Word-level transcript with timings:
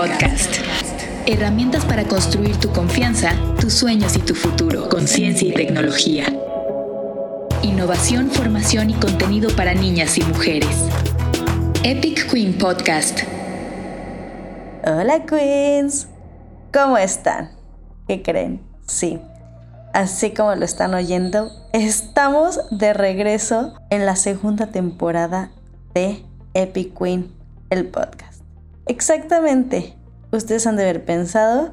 Podcast. 0.00 0.54
Herramientas 1.26 1.84
para 1.84 2.04
construir 2.04 2.56
tu 2.56 2.72
confianza, 2.72 3.34
tus 3.60 3.74
sueños 3.74 4.16
y 4.16 4.20
tu 4.20 4.34
futuro 4.34 4.88
con 4.88 5.06
ciencia 5.06 5.46
y 5.46 5.52
tecnología. 5.52 6.24
Innovación, 7.62 8.30
formación 8.30 8.88
y 8.88 8.94
contenido 8.94 9.54
para 9.54 9.74
niñas 9.74 10.16
y 10.16 10.22
mujeres. 10.22 10.74
Epic 11.82 12.30
Queen 12.30 12.56
Podcast. 12.56 13.24
Hola 14.86 15.26
Queens. 15.26 16.08
¿Cómo 16.72 16.96
están? 16.96 17.50
¿Qué 18.08 18.22
creen? 18.22 18.62
Sí. 18.86 19.20
Así 19.92 20.30
como 20.30 20.54
lo 20.54 20.64
están 20.64 20.94
oyendo, 20.94 21.50
estamos 21.74 22.58
de 22.70 22.94
regreso 22.94 23.74
en 23.90 24.06
la 24.06 24.16
segunda 24.16 24.68
temporada 24.68 25.50
de 25.92 26.24
Epic 26.54 26.98
Queen, 26.98 27.30
el 27.68 27.84
podcast. 27.84 28.29
Exactamente. 28.86 29.96
Ustedes 30.32 30.66
han 30.66 30.76
de 30.76 30.84
haber 30.84 31.04
pensado 31.04 31.72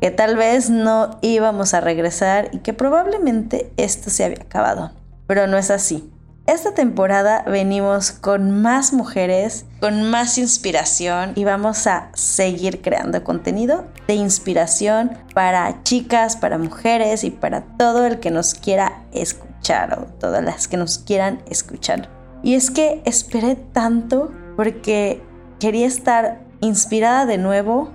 que 0.00 0.10
tal 0.10 0.36
vez 0.36 0.68
no 0.68 1.18
íbamos 1.22 1.74
a 1.74 1.80
regresar 1.80 2.48
y 2.52 2.58
que 2.58 2.72
probablemente 2.72 3.72
esto 3.76 4.10
se 4.10 4.24
había 4.24 4.42
acabado. 4.42 4.90
Pero 5.26 5.46
no 5.46 5.56
es 5.56 5.70
así. 5.70 6.12
Esta 6.46 6.74
temporada 6.74 7.44
venimos 7.46 8.10
con 8.10 8.62
más 8.62 8.92
mujeres, 8.92 9.64
con 9.80 10.10
más 10.10 10.38
inspiración 10.38 11.34
y 11.36 11.44
vamos 11.44 11.86
a 11.86 12.10
seguir 12.14 12.82
creando 12.82 13.22
contenido 13.22 13.86
de 14.08 14.14
inspiración 14.14 15.12
para 15.34 15.84
chicas, 15.84 16.36
para 16.36 16.58
mujeres 16.58 17.22
y 17.22 17.30
para 17.30 17.60
todo 17.78 18.04
el 18.04 18.18
que 18.18 18.32
nos 18.32 18.54
quiera 18.54 19.04
escuchar 19.12 19.96
o 20.00 20.06
todas 20.18 20.42
las 20.42 20.66
que 20.66 20.76
nos 20.76 20.98
quieran 20.98 21.42
escuchar. 21.48 22.08
Y 22.42 22.54
es 22.54 22.72
que 22.72 23.02
esperé 23.04 23.54
tanto 23.54 24.32
porque 24.56 25.22
quería 25.62 25.86
estar 25.86 26.40
inspirada 26.60 27.24
de 27.24 27.38
nuevo, 27.38 27.92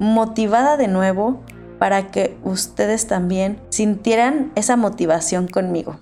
motivada 0.00 0.76
de 0.76 0.88
nuevo 0.88 1.42
para 1.78 2.10
que 2.10 2.36
ustedes 2.42 3.06
también 3.06 3.60
sintieran 3.68 4.50
esa 4.56 4.74
motivación 4.74 5.46
conmigo. 5.46 6.00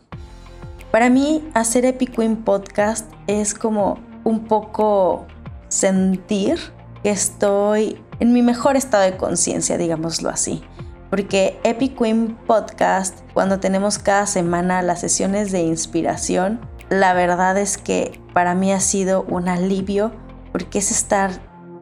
Para 0.90 1.10
mí, 1.10 1.46
hacer 1.52 1.84
Epic 1.84 2.16
Queen 2.16 2.36
Podcast 2.36 3.12
es 3.26 3.52
como 3.52 3.98
un 4.24 4.46
poco 4.46 5.26
sentir 5.68 6.58
que 7.02 7.10
estoy 7.10 8.00
en 8.18 8.32
mi 8.32 8.40
mejor 8.40 8.76
estado 8.76 9.04
de 9.04 9.18
conciencia, 9.18 9.76
digámoslo 9.76 10.30
así. 10.30 10.62
Porque 11.10 11.60
Epic 11.62 11.98
Queen 11.98 12.38
Podcast, 12.46 13.18
cuando 13.34 13.60
tenemos 13.60 13.98
cada 13.98 14.24
semana 14.26 14.80
las 14.80 15.00
sesiones 15.00 15.52
de 15.52 15.60
inspiración, 15.60 16.58
la 16.88 17.12
verdad 17.12 17.58
es 17.58 17.76
que 17.76 18.18
para 18.32 18.54
mí 18.54 18.72
ha 18.72 18.80
sido 18.80 19.24
un 19.28 19.50
alivio 19.50 20.12
porque 20.52 20.78
es 20.78 20.90
estar 20.90 21.30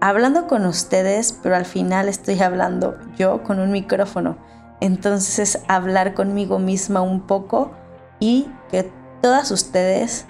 hablando 0.01 0.47
con 0.47 0.65
ustedes, 0.65 1.39
pero 1.43 1.57
al 1.57 1.67
final 1.67 2.09
estoy 2.09 2.41
hablando 2.41 2.97
yo 3.17 3.43
con 3.43 3.59
un 3.59 3.71
micrófono. 3.71 4.39
Entonces 4.81 5.39
es 5.39 5.63
hablar 5.69 6.15
conmigo 6.15 6.59
misma 6.59 7.03
un 7.03 7.27
poco 7.27 7.73
y 8.19 8.49
que 8.71 8.91
todas 9.21 9.51
ustedes 9.51 10.25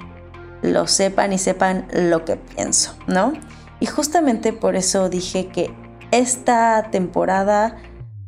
lo 0.63 0.87
sepan 0.87 1.33
y 1.33 1.39
sepan 1.39 1.87
lo 1.93 2.25
que 2.25 2.37
pienso, 2.37 2.97
¿no? 3.07 3.33
Y 3.79 3.87
justamente 3.87 4.53
por 4.53 4.77
eso 4.77 5.09
dije 5.09 5.49
que 5.49 5.73
esta 6.11 6.91
temporada 6.91 7.77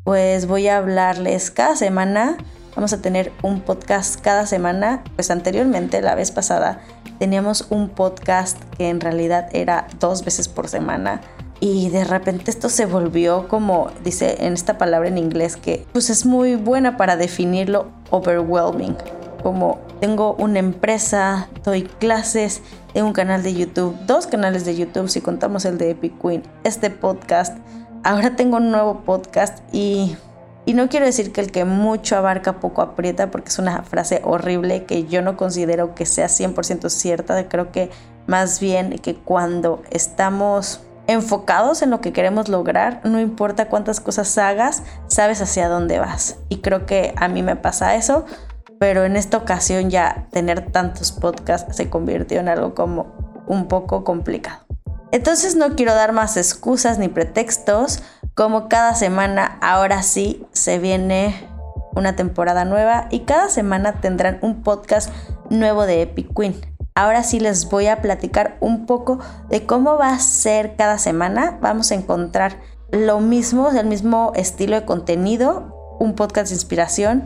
pues 0.04 0.46
voy 0.46 0.68
a 0.68 0.78
hablarles 0.78 1.50
cada 1.50 1.76
semana, 1.76 2.36
vamos 2.74 2.92
a 2.92 3.02
tener 3.02 3.32
un 3.42 3.60
podcast 3.60 4.20
cada 4.20 4.46
semana, 4.46 5.02
pues 5.14 5.30
anteriormente 5.30 6.00
la 6.02 6.14
vez 6.14 6.30
pasada 6.30 6.80
teníamos 7.18 7.66
un 7.70 7.88
podcast 7.88 8.58
que 8.76 8.88
en 8.88 9.00
realidad 9.00 9.48
era 9.52 9.86
dos 10.00 10.24
veces 10.24 10.48
por 10.48 10.68
semana. 10.68 11.20
Y 11.60 11.90
de 11.90 12.02
repente 12.02 12.50
esto 12.50 12.68
se 12.68 12.86
volvió 12.86 13.46
como 13.46 13.92
dice 14.02 14.44
en 14.44 14.54
esta 14.54 14.78
palabra 14.78 15.06
en 15.06 15.16
inglés 15.16 15.56
que 15.56 15.86
pues 15.92 16.10
es 16.10 16.26
muy 16.26 16.56
buena 16.56 16.96
para 16.96 17.16
definirlo 17.16 17.92
overwhelming. 18.10 18.96
Como 19.44 19.78
tengo 20.00 20.34
una 20.34 20.58
empresa, 20.58 21.48
doy 21.64 21.82
clases, 21.82 22.62
tengo 22.92 23.06
un 23.06 23.12
canal 23.12 23.44
de 23.44 23.54
YouTube, 23.54 23.96
dos 24.06 24.26
canales 24.26 24.64
de 24.64 24.76
YouTube 24.76 25.08
si 25.08 25.20
contamos 25.20 25.64
el 25.64 25.78
de 25.78 25.90
Epic 25.90 26.20
Queen, 26.20 26.42
este 26.64 26.90
podcast. 26.90 27.56
Ahora 28.02 28.34
tengo 28.34 28.56
un 28.56 28.72
nuevo 28.72 29.02
podcast 29.04 29.60
y, 29.72 30.16
y 30.64 30.74
no 30.74 30.88
quiero 30.88 31.06
decir 31.06 31.32
que 31.32 31.40
el 31.40 31.50
que 31.50 31.64
mucho 31.64 32.16
abarca 32.16 32.60
poco 32.60 32.82
aprieta 32.82 33.30
porque 33.30 33.48
es 33.48 33.58
una 33.58 33.82
frase 33.82 34.20
horrible 34.24 34.84
que 34.84 35.04
yo 35.04 35.22
no 35.22 35.36
considero 35.36 35.94
que 35.94 36.06
sea 36.06 36.26
100% 36.26 36.88
cierta. 36.88 37.48
Creo 37.48 37.72
que 37.72 37.90
más 38.26 38.60
bien 38.60 38.98
que 38.98 39.16
cuando 39.16 39.82
estamos 39.90 40.80
enfocados 41.08 41.82
en 41.82 41.90
lo 41.90 42.00
que 42.00 42.12
queremos 42.12 42.48
lograr, 42.48 43.00
no 43.04 43.20
importa 43.20 43.68
cuántas 43.68 44.00
cosas 44.00 44.38
hagas, 44.38 44.84
sabes 45.08 45.42
hacia 45.42 45.68
dónde 45.68 45.98
vas. 45.98 46.36
Y 46.48 46.58
creo 46.58 46.86
que 46.86 47.12
a 47.16 47.26
mí 47.26 47.42
me 47.42 47.56
pasa 47.56 47.96
eso 47.96 48.24
pero 48.82 49.04
en 49.04 49.14
esta 49.14 49.36
ocasión 49.36 49.90
ya 49.90 50.26
tener 50.32 50.72
tantos 50.72 51.12
podcasts 51.12 51.76
se 51.76 51.88
convirtió 51.88 52.40
en 52.40 52.48
algo 52.48 52.74
como 52.74 53.14
un 53.46 53.68
poco 53.68 54.02
complicado. 54.02 54.66
Entonces 55.12 55.54
no 55.54 55.76
quiero 55.76 55.94
dar 55.94 56.12
más 56.12 56.36
excusas 56.36 56.98
ni 56.98 57.06
pretextos, 57.06 58.02
como 58.34 58.68
cada 58.68 58.94
semana 58.94 59.58
ahora 59.60 60.02
sí 60.02 60.46
se 60.52 60.78
viene 60.78 61.48
una 61.94 62.16
temporada 62.16 62.64
nueva 62.64 63.06
y 63.10 63.20
cada 63.20 63.48
semana 63.48 64.00
tendrán 64.00 64.38
un 64.40 64.62
podcast 64.62 65.12
nuevo 65.50 65.84
de 65.84 66.02
Epic 66.02 66.28
Queen. 66.34 66.54
Ahora 66.94 67.22
sí 67.22 67.40
les 67.40 67.68
voy 67.68 67.86
a 67.86 68.00
platicar 68.00 68.56
un 68.60 68.86
poco 68.86 69.18
de 69.48 69.66
cómo 69.66 69.96
va 69.96 70.10
a 70.10 70.18
ser 70.18 70.76
cada 70.76 70.98
semana. 70.98 71.58
Vamos 71.60 71.90
a 71.90 71.94
encontrar 71.94 72.56
lo 72.90 73.20
mismo, 73.20 73.70
el 73.70 73.86
mismo 73.86 74.32
estilo 74.34 74.76
de 74.76 74.84
contenido, 74.84 75.96
un 76.00 76.14
podcast 76.14 76.48
de 76.48 76.56
inspiración 76.56 77.24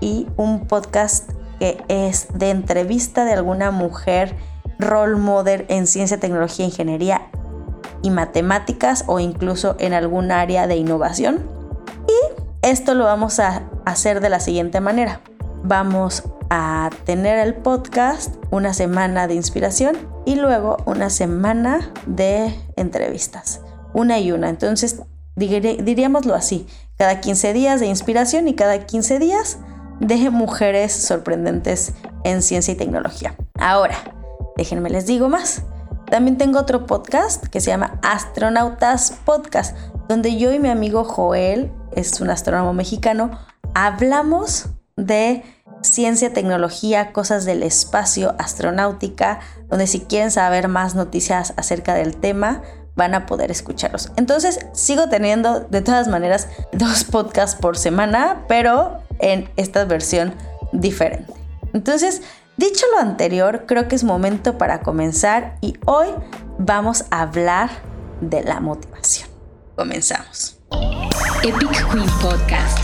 y 0.00 0.26
un 0.36 0.66
podcast 0.66 1.30
que 1.58 1.82
es 1.88 2.26
de 2.34 2.50
entrevista 2.50 3.24
de 3.24 3.32
alguna 3.32 3.70
mujer 3.70 4.36
role 4.78 5.16
model 5.16 5.64
en 5.68 5.86
ciencia, 5.86 6.18
tecnología, 6.18 6.64
ingeniería 6.64 7.22
y 8.04 8.10
matemáticas 8.10 9.04
o 9.06 9.18
incluso 9.18 9.76
en 9.78 9.94
algún 9.94 10.30
área 10.30 10.66
de 10.66 10.76
innovación. 10.76 11.40
Y 12.06 12.42
esto 12.60 12.92
lo 12.94 13.04
vamos 13.04 13.40
a 13.40 13.62
hacer 13.86 14.20
de 14.20 14.28
la 14.28 14.40
siguiente 14.40 14.80
manera. 14.80 15.22
Vamos 15.62 16.22
a 16.50 16.90
tener 17.04 17.38
el 17.38 17.54
podcast 17.54 18.34
una 18.50 18.74
semana 18.74 19.26
de 19.26 19.34
inspiración 19.34 19.96
y 20.26 20.34
luego 20.34 20.76
una 20.84 21.08
semana 21.08 21.90
de 22.04 22.54
entrevistas. 22.76 23.62
Una 23.94 24.18
y 24.18 24.32
una. 24.32 24.50
Entonces, 24.50 25.00
diríamoslo 25.34 26.34
así. 26.34 26.66
Cada 26.98 27.22
15 27.22 27.54
días 27.54 27.80
de 27.80 27.86
inspiración 27.86 28.48
y 28.48 28.54
cada 28.54 28.84
15 28.84 29.18
días 29.18 29.58
de 30.00 30.28
mujeres 30.28 30.92
sorprendentes 30.92 31.94
en 32.22 32.42
ciencia 32.42 32.74
y 32.74 32.76
tecnología. 32.76 33.34
Ahora, 33.58 33.96
déjenme 34.58 34.90
les 34.90 35.06
digo 35.06 35.30
más. 35.30 35.62
También 36.10 36.38
tengo 36.38 36.58
otro 36.58 36.86
podcast 36.86 37.46
que 37.46 37.60
se 37.60 37.70
llama 37.70 37.98
Astronautas 38.02 39.14
Podcast, 39.24 39.76
donde 40.08 40.36
yo 40.36 40.52
y 40.52 40.58
mi 40.58 40.68
amigo 40.68 41.04
Joel, 41.04 41.72
es 41.92 42.20
un 42.20 42.30
astrónomo 42.30 42.72
mexicano, 42.72 43.38
hablamos 43.74 44.66
de 44.96 45.42
ciencia, 45.82 46.32
tecnología, 46.32 47.12
cosas 47.12 47.44
del 47.44 47.62
espacio, 47.62 48.34
astronáutica, 48.38 49.40
donde 49.68 49.86
si 49.86 50.00
quieren 50.00 50.30
saber 50.30 50.68
más 50.68 50.94
noticias 50.94 51.54
acerca 51.56 51.94
del 51.94 52.16
tema, 52.16 52.62
van 52.96 53.14
a 53.14 53.26
poder 53.26 53.50
escucharlos. 53.50 54.12
Entonces, 54.16 54.66
sigo 54.72 55.08
teniendo 55.08 55.60
de 55.60 55.82
todas 55.82 56.08
maneras 56.08 56.48
dos 56.72 57.04
podcasts 57.04 57.60
por 57.60 57.76
semana, 57.76 58.44
pero 58.46 59.00
en 59.18 59.50
esta 59.56 59.84
versión 59.84 60.34
diferente. 60.72 61.32
Entonces, 61.72 62.22
dicho 62.56 62.86
lo 62.92 62.98
anterior, 62.98 63.64
creo 63.66 63.88
que 63.88 63.96
es 63.96 64.04
momento 64.04 64.58
para 64.58 64.80
comenzar 64.80 65.56
y 65.60 65.74
hoy 65.86 66.08
vamos 66.58 67.04
a 67.10 67.22
hablar 67.22 67.70
de 68.20 68.42
la 68.42 68.60
motivación. 68.60 69.28
Comenzamos. 69.76 70.58
Epic 71.42 71.90
Queen 71.90 72.08
Podcast. 72.20 72.78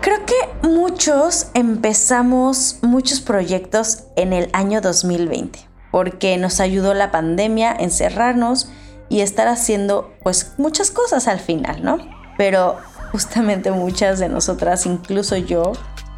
Creo 0.00 0.26
que 0.26 0.68
muchos 0.68 1.48
empezamos 1.54 2.78
muchos 2.82 3.20
proyectos 3.20 4.04
en 4.16 4.32
el 4.32 4.50
año 4.52 4.80
2020 4.80 5.60
porque 5.90 6.36
nos 6.36 6.60
ayudó 6.60 6.92
la 6.92 7.10
pandemia 7.10 7.72
a 7.72 7.76
encerrarnos 7.76 8.68
y 9.08 9.20
estar 9.20 9.46
haciendo 9.46 10.12
pues 10.22 10.54
muchas 10.58 10.90
cosas 10.90 11.28
al 11.28 11.38
final, 11.38 11.84
¿no? 11.84 11.98
Pero 12.36 12.76
justamente 13.12 13.70
muchas 13.70 14.18
de 14.18 14.28
nosotras, 14.28 14.86
incluso 14.86 15.36
yo, 15.36 15.72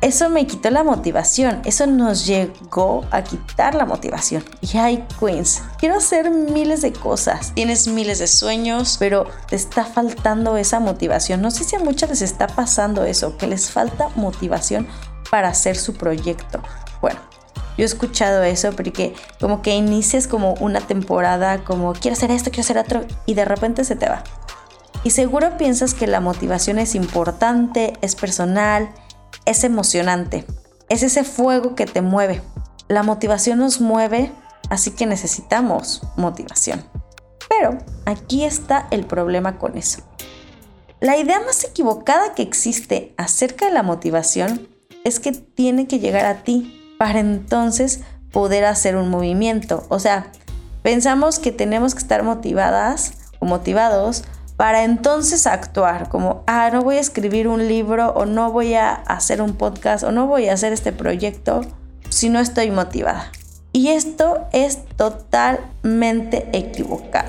eso 0.07 0.29
me 0.29 0.47
quitó 0.47 0.71
la 0.71 0.85
motivación, 0.85 1.63
eso 1.65 1.85
nos 1.89 2.27
llegó 2.27 3.05
a 3.11 3.25
quitar 3.25 3.75
la 3.75 3.87
motivación. 3.87 4.45
Y 4.61 4.77
hay 4.77 5.05
Queens, 5.19 5.63
quiero 5.81 5.97
hacer 5.97 6.31
miles 6.31 6.83
de 6.83 6.93
cosas, 6.93 7.53
tienes 7.55 7.89
miles 7.89 8.21
de 8.21 8.29
sueños, 8.29 8.99
pero 9.01 9.27
te 9.49 9.57
está 9.57 9.85
faltando 9.85 10.57
esa 10.57 10.79
motivación. 10.79 11.43
No 11.43 11.51
sé 11.51 11.65
si 11.65 11.75
a 11.75 11.81
muchas 11.81 12.11
les 12.11 12.23
está 12.23 12.47
pasando 12.47 13.05
eso, 13.05 13.37
que 13.37 13.49
les 13.49 13.69
falta 13.73 14.09
motivación 14.15 14.87
para 15.29 15.49
hacer 15.49 15.77
su 15.77 15.95
proyecto. 15.95 16.63
Bueno, 17.01 17.19
Yo 17.77 17.83
he 17.83 17.87
escuchado 17.87 18.45
eso 18.45 18.71
porque 18.73 19.13
como 19.41 19.61
que 19.61 19.75
inicias 19.75 20.29
como 20.29 20.55
una 20.61 20.81
temporada, 20.81 21.65
como 21.65 21.93
quiero 21.95 22.15
hacer 22.15 22.31
esto, 22.31 22.51
quiero 22.51 22.63
hacer 22.63 22.79
otro, 22.79 23.05
y 23.27 23.35
de 23.35 23.45
repente 23.45 23.83
se 23.83 23.97
te 23.97 24.09
va. 24.09 24.23
Y 25.03 25.11
seguro 25.11 25.57
piensas 25.59 25.95
que 25.95 26.07
la 26.07 26.21
motivación 26.21 26.79
es 26.79 26.95
importante, 26.95 27.93
es 28.01 28.17
personal, 28.17 28.89
es 29.47 29.65
emocionante. 29.65 30.45
Es 30.89 31.03
ese 31.03 31.25
fuego 31.25 31.75
que 31.75 31.87
te 31.87 32.03
mueve. 32.03 32.43
La 32.89 33.03
motivación 33.03 33.59
nos 33.59 33.81
mueve, 33.81 34.33
así 34.69 34.91
que 34.91 35.07
necesitamos 35.07 36.03
motivación. 36.17 36.85
Pero 37.49 37.79
aquí 38.05 38.45
está 38.45 38.87
el 38.91 39.07
problema 39.07 39.59
con 39.59 39.79
eso. 39.79 40.03
La 41.01 41.17
idea 41.17 41.41
más 41.41 41.65
equivocada 41.65 42.35
que 42.35 42.43
existe 42.43 43.15
acerca 43.17 43.67
de 43.67 43.73
la 43.73 43.83
motivación 43.83 44.69
es 45.05 45.21
que 45.21 45.33
tiene 45.33 45.87
que 45.87 45.99
llegar 45.99 46.27
a 46.27 46.43
ti 46.43 46.95
para 46.99 47.21
entonces 47.21 48.01
poder 48.33 48.65
hacer 48.65 48.97
un 48.97 49.09
movimiento. 49.09 49.87
O 49.89 49.99
sea, 49.99 50.33
pensamos 50.83 51.39
que 51.39 51.53
tenemos 51.53 51.95
que 51.95 52.01
estar 52.01 52.23
motivadas 52.23 53.13
o 53.39 53.47
motivados 53.47 54.25
para 54.57 54.85
entonces 54.85 55.47
actuar, 55.47 56.09
como, 56.09 56.43
ah, 56.47 56.71
no 56.73 56.83
voy 56.83 56.97
a 56.97 57.01
escribir 57.01 57.49
un 57.49 57.69
libro 57.69 58.11
o 58.11 58.25
no 58.25 58.51
voy 58.51 58.75
a 58.75 58.95
hacer 58.95 59.43
un 59.43 59.55
podcast 59.55 60.03
o 60.03 60.13
no 60.13 60.27
voy 60.27 60.49
a 60.49 60.55
hacer 60.55 60.73
este 60.73 60.93
proyecto 60.93 61.61
si 62.09 62.31
no 62.31 62.41
estoy 62.41 62.71
motivada. 62.71 63.31
Y 63.73 63.89
esto 63.89 64.47
es 64.53 64.87
totalmente 64.97 66.49
equivocado. 66.53 67.29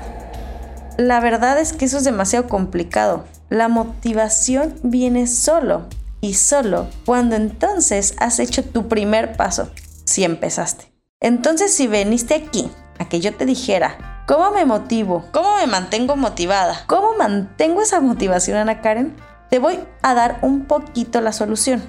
La 0.96 1.20
verdad 1.20 1.60
es 1.60 1.74
que 1.74 1.84
eso 1.84 1.98
es 1.98 2.04
demasiado 2.04 2.48
complicado. 2.48 3.24
La 3.50 3.68
motivación 3.68 4.74
viene 4.82 5.26
solo 5.26 5.86
y 6.20 6.34
solo 6.34 6.88
cuando 7.04 7.36
entonces 7.36 8.14
has 8.18 8.40
hecho 8.40 8.64
tu 8.64 8.88
primer 8.88 9.36
paso, 9.36 9.70
si 10.04 10.24
empezaste. 10.24 10.90
Entonces 11.20 11.74
si 11.74 11.86
veniste 11.86 12.34
aquí 12.34 12.70
a 12.98 13.08
que 13.08 13.20
yo 13.20 13.34
te 13.34 13.44
dijera, 13.44 14.07
¿Cómo 14.28 14.50
me 14.50 14.66
motivo? 14.66 15.24
¿Cómo 15.32 15.56
me 15.56 15.66
mantengo 15.66 16.14
motivada? 16.14 16.84
¿Cómo 16.86 17.14
mantengo 17.16 17.80
esa 17.80 17.98
motivación, 18.00 18.58
Ana 18.58 18.82
Karen? 18.82 19.16
Te 19.48 19.58
voy 19.58 19.80
a 20.02 20.12
dar 20.12 20.38
un 20.42 20.66
poquito 20.66 21.22
la 21.22 21.32
solución. 21.32 21.82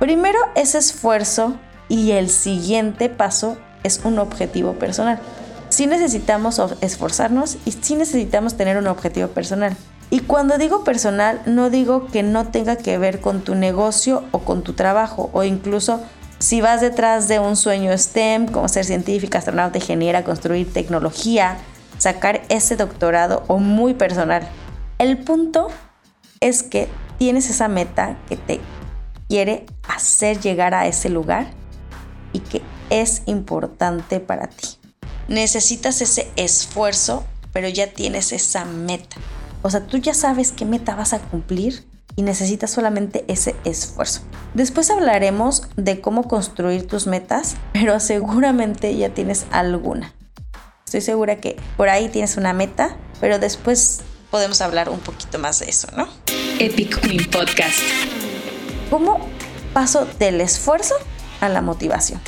Primero 0.00 0.36
es 0.56 0.74
esfuerzo 0.74 1.54
y 1.88 2.10
el 2.10 2.28
siguiente 2.28 3.08
paso 3.08 3.56
es 3.84 4.00
un 4.02 4.18
objetivo 4.18 4.72
personal. 4.72 5.20
Sí 5.68 5.86
necesitamos 5.86 6.60
esforzarnos 6.80 7.56
y 7.64 7.70
sí 7.70 7.94
necesitamos 7.94 8.56
tener 8.56 8.78
un 8.78 8.88
objetivo 8.88 9.28
personal. 9.28 9.76
Y 10.10 10.18
cuando 10.18 10.58
digo 10.58 10.82
personal, 10.82 11.40
no 11.46 11.70
digo 11.70 12.08
que 12.08 12.24
no 12.24 12.48
tenga 12.48 12.74
que 12.74 12.98
ver 12.98 13.20
con 13.20 13.42
tu 13.42 13.54
negocio 13.54 14.24
o 14.32 14.40
con 14.40 14.64
tu 14.64 14.72
trabajo 14.72 15.30
o 15.32 15.44
incluso 15.44 16.00
si 16.40 16.60
vas 16.60 16.80
detrás 16.80 17.28
de 17.28 17.38
un 17.38 17.54
sueño 17.54 17.96
STEM, 17.96 18.48
como 18.48 18.66
ser 18.66 18.84
científica, 18.84 19.38
astronauta, 19.38 19.78
ingeniera, 19.78 20.24
construir 20.24 20.72
tecnología, 20.72 21.58
sacar 21.98 22.42
ese 22.48 22.76
doctorado 22.76 23.44
o 23.48 23.58
muy 23.58 23.94
personal. 23.94 24.48
El 24.98 25.18
punto 25.18 25.68
es 26.40 26.62
que 26.62 26.88
tienes 27.18 27.50
esa 27.50 27.68
meta 27.68 28.18
que 28.28 28.36
te 28.36 28.60
quiere 29.28 29.66
hacer 29.88 30.40
llegar 30.40 30.74
a 30.74 30.86
ese 30.86 31.08
lugar 31.08 31.46
y 32.32 32.40
que 32.40 32.62
es 32.90 33.22
importante 33.26 34.20
para 34.20 34.48
ti. 34.48 34.68
Necesitas 35.28 36.00
ese 36.02 36.30
esfuerzo, 36.36 37.24
pero 37.52 37.68
ya 37.68 37.92
tienes 37.92 38.32
esa 38.32 38.64
meta. 38.64 39.16
O 39.62 39.70
sea, 39.70 39.86
tú 39.86 39.96
ya 39.96 40.14
sabes 40.14 40.52
qué 40.52 40.64
meta 40.64 40.94
vas 40.94 41.12
a 41.12 41.18
cumplir 41.18 41.84
y 42.14 42.22
necesitas 42.22 42.70
solamente 42.70 43.24
ese 43.28 43.56
esfuerzo. 43.64 44.22
Después 44.54 44.90
hablaremos 44.90 45.68
de 45.76 46.00
cómo 46.00 46.24
construir 46.24 46.86
tus 46.86 47.06
metas, 47.06 47.56
pero 47.72 48.00
seguramente 48.00 48.96
ya 48.96 49.10
tienes 49.10 49.46
alguna. 49.50 50.14
Estoy 50.86 51.00
segura 51.00 51.34
que 51.40 51.56
por 51.76 51.88
ahí 51.88 52.08
tienes 52.08 52.36
una 52.36 52.52
meta, 52.52 52.96
pero 53.20 53.40
después 53.40 54.02
podemos 54.30 54.60
hablar 54.60 54.88
un 54.88 55.00
poquito 55.00 55.36
más 55.36 55.58
de 55.58 55.68
eso, 55.68 55.88
¿no? 55.96 56.06
Epic 56.60 57.00
Queen 57.00 57.28
Podcast. 57.28 57.80
¿Cómo 58.88 59.18
paso 59.74 60.06
del 60.20 60.40
esfuerzo 60.40 60.94
a 61.40 61.48
la 61.48 61.60
motivación? 61.60 62.20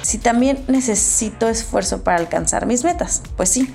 Si 0.00 0.16
también 0.16 0.64
necesito 0.68 1.50
esfuerzo 1.50 2.02
para 2.02 2.16
alcanzar 2.16 2.64
mis 2.64 2.82
metas, 2.82 3.20
pues 3.36 3.50
sí. 3.50 3.70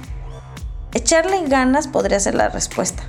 Echarle 0.95 1.47
ganas 1.47 1.87
podría 1.87 2.19
ser 2.19 2.33
la 2.33 2.49
respuesta. 2.49 3.03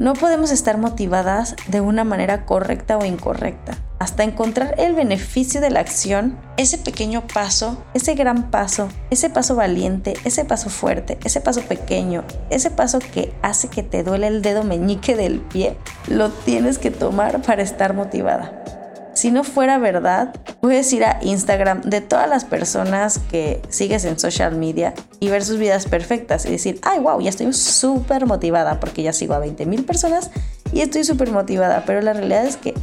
No 0.00 0.14
podemos 0.14 0.50
estar 0.50 0.78
motivadas 0.78 1.54
de 1.68 1.80
una 1.80 2.02
manera 2.02 2.44
correcta 2.44 2.98
o 2.98 3.04
incorrecta. 3.04 3.78
Hasta 3.98 4.22
encontrar 4.22 4.76
el 4.78 4.94
beneficio 4.94 5.60
de 5.60 5.70
la 5.70 5.80
acción, 5.80 6.38
ese 6.56 6.78
pequeño 6.78 7.26
paso, 7.26 7.82
ese 7.94 8.14
gran 8.14 8.50
paso, 8.50 8.88
ese 9.10 9.28
paso 9.28 9.56
valiente, 9.56 10.14
ese 10.24 10.44
paso 10.44 10.70
fuerte, 10.70 11.18
ese 11.24 11.40
paso 11.40 11.62
pequeño, 11.62 12.24
ese 12.50 12.70
paso 12.70 13.00
que 13.00 13.32
hace 13.42 13.68
que 13.68 13.82
te 13.82 14.04
duele 14.04 14.28
el 14.28 14.42
dedo 14.42 14.62
meñique 14.62 15.16
del 15.16 15.40
pie, 15.40 15.76
lo 16.06 16.30
tienes 16.30 16.78
que 16.78 16.92
tomar 16.92 17.42
para 17.42 17.62
estar 17.62 17.92
motivada. 17.92 18.64
Si 19.18 19.32
no 19.32 19.42
fuera 19.42 19.78
verdad, 19.78 20.32
puedes 20.60 20.92
ir 20.92 21.04
a 21.04 21.18
Instagram 21.20 21.82
de 21.82 22.00
todas 22.00 22.28
las 22.28 22.44
personas 22.44 23.18
que 23.18 23.60
sigues 23.68 24.04
en 24.04 24.16
social 24.16 24.54
media 24.54 24.94
y 25.18 25.28
ver 25.28 25.44
sus 25.44 25.58
vidas 25.58 25.86
perfectas 25.86 26.46
y 26.46 26.52
decir, 26.52 26.78
ay, 26.82 27.00
wow, 27.00 27.20
ya 27.20 27.30
estoy 27.30 27.52
súper 27.52 28.26
motivada 28.26 28.78
porque 28.78 29.02
ya 29.02 29.12
sigo 29.12 29.34
a 29.34 29.40
20 29.40 29.66
mil 29.66 29.84
personas 29.84 30.30
y 30.72 30.82
estoy 30.82 31.02
súper 31.02 31.32
motivada. 31.32 31.82
Pero 31.84 32.00
la 32.00 32.12
realidad 32.12 32.46
es 32.46 32.56
que 32.56 32.74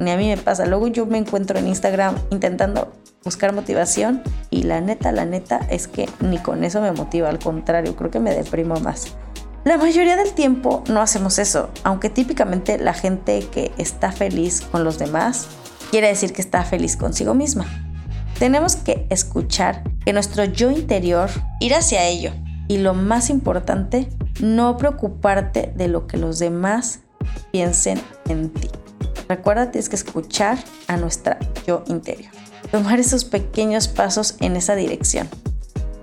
ni 0.00 0.10
a 0.10 0.16
mí 0.16 0.28
me 0.28 0.36
pasa. 0.36 0.66
Luego 0.66 0.88
yo 0.88 1.06
me 1.06 1.18
encuentro 1.18 1.58
en 1.58 1.68
Instagram 1.68 2.16
intentando 2.30 2.92
buscar 3.24 3.52
motivación 3.52 4.22
y 4.50 4.62
la 4.62 4.80
neta, 4.80 5.12
la 5.12 5.24
neta 5.24 5.60
es 5.70 5.88
que 5.88 6.08
ni 6.20 6.38
con 6.38 6.64
eso 6.64 6.80
me 6.80 6.92
motiva, 6.92 7.28
al 7.28 7.38
contrario, 7.38 7.96
creo 7.96 8.10
que 8.10 8.20
me 8.20 8.34
deprimo 8.34 8.76
más. 8.80 9.16
La 9.64 9.76
mayoría 9.76 10.16
del 10.16 10.32
tiempo 10.32 10.82
no 10.88 11.00
hacemos 11.00 11.38
eso, 11.38 11.70
aunque 11.82 12.10
típicamente 12.10 12.78
la 12.78 12.94
gente 12.94 13.40
que 13.52 13.72
está 13.76 14.12
feliz 14.12 14.62
con 14.62 14.84
los 14.84 14.98
demás 14.98 15.48
quiere 15.90 16.08
decir 16.08 16.32
que 16.32 16.40
está 16.40 16.62
feliz 16.64 16.96
consigo 16.96 17.34
misma. 17.34 17.66
Tenemos 18.38 18.76
que 18.76 19.06
escuchar 19.10 19.82
que 20.04 20.12
nuestro 20.12 20.44
yo 20.44 20.70
interior 20.70 21.28
ir 21.60 21.74
hacia 21.74 22.06
ello 22.06 22.32
y 22.68 22.78
lo 22.78 22.94
más 22.94 23.30
importante, 23.30 24.08
no 24.40 24.76
preocuparte 24.76 25.72
de 25.74 25.88
lo 25.88 26.06
que 26.06 26.18
los 26.18 26.38
demás 26.38 27.00
piensen 27.50 28.00
en 28.28 28.50
ti. 28.50 28.68
Recuerda, 29.28 29.70
tienes 29.70 29.88
que 29.88 29.96
escuchar 29.96 30.58
a 30.86 30.96
nuestra 30.96 31.38
yo 31.66 31.84
interior. 31.86 32.30
Tomar 32.70 32.98
esos 32.98 33.24
pequeños 33.24 33.88
pasos 33.88 34.36
en 34.40 34.56
esa 34.56 34.74
dirección. 34.74 35.28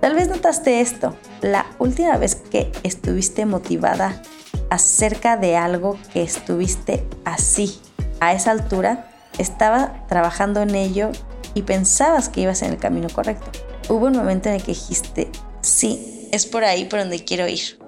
Tal 0.00 0.14
vez 0.14 0.28
notaste 0.28 0.80
esto, 0.80 1.16
la 1.40 1.66
última 1.78 2.16
vez 2.18 2.36
que 2.36 2.70
estuviste 2.82 3.46
motivada 3.46 4.22
acerca 4.70 5.36
de 5.36 5.56
algo 5.56 5.98
que 6.12 6.22
estuviste 6.22 7.04
así, 7.24 7.80
a 8.20 8.32
esa 8.32 8.50
altura, 8.50 9.10
estaba 9.38 10.06
trabajando 10.08 10.62
en 10.62 10.74
ello 10.74 11.10
y 11.54 11.62
pensabas 11.62 12.28
que 12.28 12.42
ibas 12.42 12.62
en 12.62 12.72
el 12.72 12.78
camino 12.78 13.08
correcto. 13.12 13.50
Hubo 13.88 14.06
un 14.06 14.16
momento 14.16 14.48
en 14.48 14.56
el 14.56 14.62
que 14.62 14.72
dijiste, 14.72 15.30
sí, 15.60 16.28
es 16.32 16.46
por 16.46 16.64
ahí 16.64 16.86
por 16.86 17.00
donde 17.00 17.24
quiero 17.24 17.46
ir. 17.48 17.78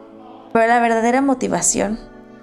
Pero 0.52 0.66
la 0.66 0.80
verdadera 0.80 1.20
motivación 1.20 1.98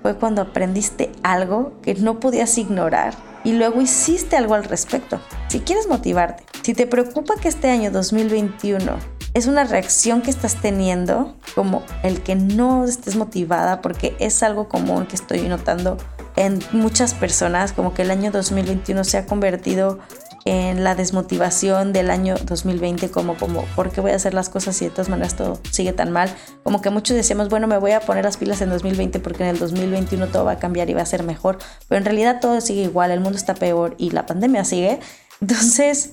fue 0.05 0.13
cuando 0.13 0.43
aprendiste 0.43 1.11
algo 1.23 1.73
que 1.81 1.95
no 1.95 2.19
podías 2.19 2.59
ignorar 2.59 3.15
y 3.43 3.53
luego 3.53 3.81
hiciste 3.81 4.37
algo 4.37 4.53
al 4.53 4.63
respecto. 4.63 5.19
Si 5.47 5.61
quieres 5.61 5.87
motivarte, 5.87 6.43
si 6.61 6.75
te 6.75 6.85
preocupa 6.85 7.37
que 7.41 7.47
este 7.47 7.71
año 7.71 7.89
2021 7.89 8.99
es 9.33 9.47
una 9.47 9.63
reacción 9.63 10.21
que 10.21 10.29
estás 10.29 10.61
teniendo, 10.61 11.35
como 11.55 11.81
el 12.03 12.21
que 12.21 12.35
no 12.35 12.85
estés 12.85 13.15
motivada, 13.15 13.81
porque 13.81 14.15
es 14.19 14.43
algo 14.43 14.69
común 14.69 15.07
que 15.07 15.15
estoy 15.15 15.41
notando 15.47 15.97
en 16.35 16.59
muchas 16.71 17.15
personas, 17.15 17.73
como 17.73 17.95
que 17.95 18.03
el 18.03 18.11
año 18.11 18.29
2021 18.29 19.03
se 19.05 19.17
ha 19.17 19.25
convertido 19.25 19.97
en 20.45 20.83
la 20.83 20.93
desmotivación 20.93 21.91
del 21.91 22.11
año 22.11 22.35
2020, 22.37 23.09
como, 23.09 23.35
como, 23.35 23.65
¿por 23.75 23.91
qué 23.91 23.99
voy 23.99 24.11
a 24.11 24.15
hacer 24.15 24.35
las 24.35 24.49
cosas 24.49 24.75
si 24.75 24.85
de 24.85 24.91
todas 24.91 25.09
maneras 25.09 25.35
todo 25.35 25.59
sigue 25.71 25.91
tan 25.91 26.11
mal? 26.11 26.29
Como 26.63 26.81
que 26.81 26.91
muchos 26.91 27.17
decíamos, 27.17 27.49
bueno, 27.49 27.65
me 27.65 27.79
voy 27.79 27.91
a 27.91 27.99
poner 27.99 28.25
las 28.25 28.37
pilas 28.37 28.61
en 28.61 28.69
2020 28.69 29.19
porque 29.19 29.41
en 29.41 29.49
el 29.49 29.59
2021 29.59 30.27
todo 30.27 30.45
va 30.45 30.53
a 30.53 30.59
cambiar 30.59 30.87
y 30.91 30.93
va 30.93 31.01
a 31.01 31.05
ser 31.07 31.23
mejor, 31.23 31.57
pero 31.89 31.97
en 31.97 32.05
realidad 32.05 32.39
todo 32.39 32.61
sigue 32.61 32.83
igual, 32.83 33.09
el 33.09 33.21
mundo 33.21 33.37
está 33.37 33.55
peor 33.55 33.95
y 33.97 34.11
la 34.11 34.27
pandemia 34.27 34.63
sigue. 34.65 34.99
Entonces, 35.41 36.11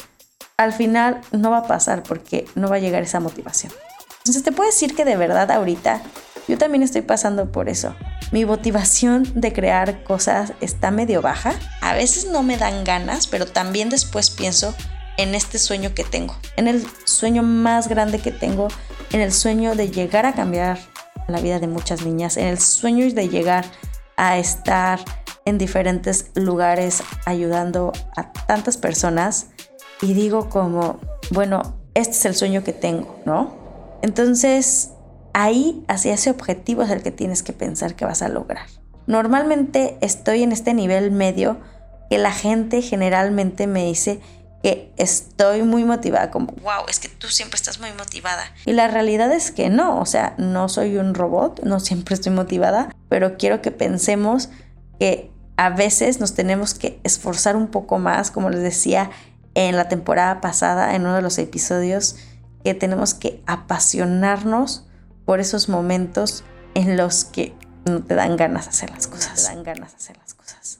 al 0.56 0.72
final 0.72 1.20
no 1.30 1.50
va 1.50 1.58
a 1.58 1.66
pasar 1.66 2.02
porque 2.02 2.46
no 2.54 2.68
va 2.68 2.76
a 2.76 2.80
llegar 2.80 3.02
esa 3.02 3.20
motivación. 3.20 3.72
Entonces, 4.18 4.42
te 4.42 4.52
puedo 4.52 4.70
decir 4.70 4.94
que 4.94 5.04
de 5.04 5.16
verdad 5.16 5.50
ahorita 5.50 6.00
yo 6.48 6.56
también 6.56 6.82
estoy 6.82 7.02
pasando 7.02 7.52
por 7.52 7.68
eso. 7.68 7.94
Mi 8.32 8.46
motivación 8.46 9.30
de 9.34 9.52
crear 9.52 10.02
cosas 10.04 10.54
está 10.62 10.90
medio 10.90 11.20
baja. 11.20 11.52
A 11.82 11.94
veces 11.94 12.26
no 12.26 12.42
me 12.42 12.56
dan 12.56 12.82
ganas, 12.82 13.26
pero 13.26 13.46
también 13.46 13.90
después 13.90 14.30
pienso 14.30 14.74
en 15.18 15.34
este 15.34 15.58
sueño 15.58 15.92
que 15.94 16.02
tengo, 16.02 16.34
en 16.56 16.66
el 16.66 16.82
sueño 17.04 17.42
más 17.42 17.88
grande 17.88 18.18
que 18.18 18.32
tengo, 18.32 18.68
en 19.12 19.20
el 19.20 19.32
sueño 19.32 19.74
de 19.74 19.90
llegar 19.90 20.24
a 20.24 20.32
cambiar 20.32 20.78
la 21.28 21.40
vida 21.40 21.60
de 21.60 21.66
muchas 21.66 22.06
niñas, 22.06 22.38
en 22.38 22.46
el 22.46 22.58
sueño 22.58 23.12
de 23.12 23.28
llegar 23.28 23.66
a 24.16 24.38
estar 24.38 24.98
en 25.44 25.58
diferentes 25.58 26.30
lugares 26.34 27.02
ayudando 27.26 27.92
a 28.16 28.32
tantas 28.32 28.78
personas 28.78 29.48
y 30.00 30.14
digo 30.14 30.48
como, 30.48 31.00
bueno, 31.30 31.76
este 31.92 32.12
es 32.12 32.24
el 32.24 32.34
sueño 32.34 32.64
que 32.64 32.72
tengo, 32.72 33.20
¿no? 33.26 33.54
Entonces, 34.02 34.91
ahí 35.32 35.84
hacia 35.88 36.14
ese 36.14 36.30
objetivo 36.30 36.82
es 36.82 36.90
el 36.90 37.02
que 37.02 37.10
tienes 37.10 37.42
que 37.42 37.52
pensar 37.52 37.94
que 37.94 38.04
vas 38.04 38.22
a 38.22 38.28
lograr. 38.28 38.66
Normalmente 39.06 39.96
estoy 40.00 40.42
en 40.42 40.52
este 40.52 40.74
nivel 40.74 41.10
medio 41.10 41.58
que 42.10 42.18
la 42.18 42.32
gente 42.32 42.82
generalmente 42.82 43.66
me 43.66 43.84
dice 43.84 44.20
que 44.62 44.92
estoy 44.96 45.62
muy 45.62 45.84
motivada, 45.84 46.30
como, 46.30 46.52
wow, 46.62 46.86
es 46.88 47.00
que 47.00 47.08
tú 47.08 47.28
siempre 47.28 47.56
estás 47.56 47.80
muy 47.80 47.90
motivada. 47.98 48.44
Y 48.64 48.72
la 48.72 48.86
realidad 48.86 49.32
es 49.32 49.50
que 49.50 49.70
no, 49.70 49.98
o 49.98 50.06
sea, 50.06 50.34
no 50.38 50.68
soy 50.68 50.98
un 50.98 51.14
robot, 51.14 51.62
no 51.64 51.80
siempre 51.80 52.14
estoy 52.14 52.32
motivada, 52.32 52.94
pero 53.08 53.36
quiero 53.38 53.60
que 53.60 53.72
pensemos 53.72 54.50
que 55.00 55.32
a 55.56 55.70
veces 55.70 56.20
nos 56.20 56.34
tenemos 56.34 56.74
que 56.74 57.00
esforzar 57.02 57.56
un 57.56 57.68
poco 57.68 57.98
más, 57.98 58.30
como 58.30 58.50
les 58.50 58.62
decía 58.62 59.10
en 59.54 59.76
la 59.76 59.88
temporada 59.88 60.40
pasada, 60.40 60.94
en 60.94 61.02
uno 61.02 61.14
de 61.14 61.22
los 61.22 61.38
episodios, 61.38 62.16
que 62.64 62.74
tenemos 62.74 63.14
que 63.14 63.42
apasionarnos 63.46 64.86
por 65.24 65.40
esos 65.40 65.68
momentos 65.68 66.44
en 66.74 66.96
los 66.96 67.24
que 67.24 67.54
no 67.84 68.02
te 68.02 68.14
dan 68.14 68.36
ganas 68.36 68.66
de 68.66 68.70
hacer 68.70 68.90
las 68.90 69.06
cosas. 69.06 69.34
te 69.34 69.54
dan 69.54 69.62
ganas 69.62 69.90
de 69.90 69.96
hacer 69.96 70.16
las 70.18 70.34
cosas. 70.34 70.78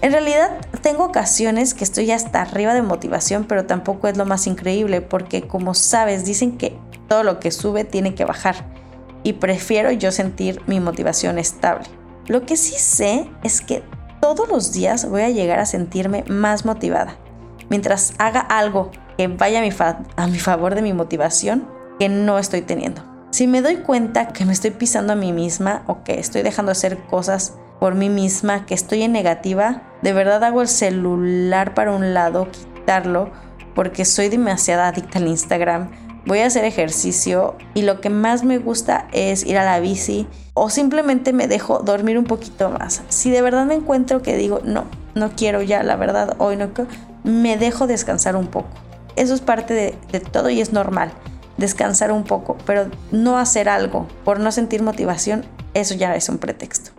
En 0.00 0.10
realidad 0.10 0.50
tengo 0.82 1.04
ocasiones 1.04 1.74
que 1.74 1.84
estoy 1.84 2.10
hasta 2.10 2.42
arriba 2.42 2.74
de 2.74 2.82
motivación, 2.82 3.44
pero 3.44 3.66
tampoco 3.66 4.08
es 4.08 4.16
lo 4.16 4.26
más 4.26 4.46
increíble 4.46 5.00
porque 5.00 5.46
como 5.46 5.74
sabes, 5.74 6.24
dicen 6.24 6.58
que 6.58 6.76
todo 7.08 7.22
lo 7.22 7.38
que 7.38 7.50
sube 7.50 7.84
tiene 7.84 8.14
que 8.14 8.24
bajar 8.24 8.66
y 9.22 9.34
prefiero 9.34 9.92
yo 9.92 10.10
sentir 10.10 10.60
mi 10.66 10.80
motivación 10.80 11.38
estable. 11.38 11.84
Lo 12.26 12.44
que 12.46 12.56
sí 12.56 12.74
sé 12.78 13.30
es 13.44 13.60
que 13.60 13.84
todos 14.20 14.48
los 14.48 14.72
días 14.72 15.08
voy 15.08 15.22
a 15.22 15.30
llegar 15.30 15.58
a 15.58 15.66
sentirme 15.66 16.24
más 16.28 16.64
motivada. 16.64 17.16
Mientras 17.68 18.14
haga 18.18 18.40
algo 18.40 18.90
que 19.16 19.28
vaya 19.28 19.60
a 19.60 19.62
mi, 19.62 19.70
a 20.16 20.26
mi 20.26 20.38
favor 20.38 20.74
de 20.74 20.82
mi 20.82 20.92
motivación 20.92 21.68
que 21.98 22.08
no 22.08 22.38
estoy 22.38 22.62
teniendo. 22.62 23.11
Si 23.32 23.46
me 23.46 23.62
doy 23.62 23.76
cuenta 23.76 24.28
que 24.28 24.44
me 24.44 24.52
estoy 24.52 24.72
pisando 24.72 25.14
a 25.14 25.16
mí 25.16 25.32
misma 25.32 25.84
o 25.86 26.04
que 26.04 26.20
estoy 26.20 26.42
dejando 26.42 26.68
de 26.68 26.76
hacer 26.76 26.98
cosas 26.98 27.54
por 27.80 27.94
mí 27.94 28.10
misma, 28.10 28.66
que 28.66 28.74
estoy 28.74 29.04
en 29.04 29.12
negativa, 29.12 29.84
de 30.02 30.12
verdad 30.12 30.44
hago 30.44 30.60
el 30.60 30.68
celular 30.68 31.72
para 31.72 31.92
un 31.92 32.12
lado, 32.12 32.48
quitarlo, 32.50 33.32
porque 33.74 34.04
soy 34.04 34.28
demasiado 34.28 34.82
adicta 34.82 35.18
al 35.18 35.28
Instagram. 35.28 35.90
Voy 36.26 36.40
a 36.40 36.46
hacer 36.46 36.66
ejercicio 36.66 37.56
y 37.72 37.82
lo 37.82 38.02
que 38.02 38.10
más 38.10 38.44
me 38.44 38.58
gusta 38.58 39.08
es 39.12 39.46
ir 39.46 39.56
a 39.56 39.64
la 39.64 39.80
bici 39.80 40.28
o 40.52 40.68
simplemente 40.68 41.32
me 41.32 41.48
dejo 41.48 41.78
dormir 41.78 42.18
un 42.18 42.24
poquito 42.24 42.68
más. 42.68 43.00
Si 43.08 43.30
de 43.30 43.40
verdad 43.40 43.64
me 43.64 43.74
encuentro 43.74 44.20
que 44.20 44.36
digo, 44.36 44.60
no, 44.62 44.84
no 45.14 45.30
quiero 45.34 45.62
ya, 45.62 45.82
la 45.82 45.96
verdad, 45.96 46.36
hoy 46.36 46.58
no 46.58 46.74
quiero, 46.74 46.90
me 47.24 47.56
dejo 47.56 47.86
descansar 47.86 48.36
un 48.36 48.48
poco. 48.48 48.68
Eso 49.16 49.32
es 49.32 49.40
parte 49.40 49.72
de 50.12 50.20
todo 50.20 50.50
y 50.50 50.60
es 50.60 50.74
normal 50.74 51.12
descansar 51.62 52.12
un 52.12 52.24
poco, 52.24 52.58
pero 52.66 52.90
no 53.10 53.38
hacer 53.38 53.70
algo 53.70 54.06
por 54.24 54.38
no 54.38 54.52
sentir 54.52 54.82
motivación, 54.82 55.46
eso 55.72 55.94
ya 55.94 56.14
es 56.14 56.28
un 56.28 56.36
pretexto. 56.36 56.90